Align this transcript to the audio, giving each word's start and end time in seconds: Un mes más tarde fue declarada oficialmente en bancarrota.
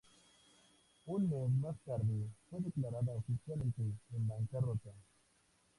Un 1.05 1.19
mes 1.29 1.47
más 1.61 1.75
tarde 1.85 2.25
fue 2.49 2.59
declarada 2.59 3.11
oficialmente 3.11 3.83
en 3.83 4.27
bancarrota. 4.27 4.89